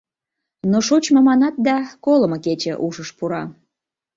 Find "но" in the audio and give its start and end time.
0.71-0.77